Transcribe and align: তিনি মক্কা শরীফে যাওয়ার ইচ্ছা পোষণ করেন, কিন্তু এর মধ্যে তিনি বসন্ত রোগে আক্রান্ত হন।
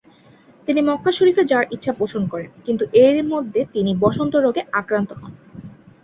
তিনি 0.67 0.79
মক্কা 0.81 1.11
শরীফে 1.11 1.43
যাওয়ার 1.43 1.71
ইচ্ছা 1.71 1.93
পোষণ 1.93 2.23
করেন, 2.27 2.49
কিন্তু 2.65 2.83
এর 3.05 3.17
মধ্যে 3.23 3.61
তিনি 3.73 3.91
বসন্ত 3.95 4.33
রোগে 4.35 4.61
আক্রান্ত 4.73 5.09
হন। 5.13 5.31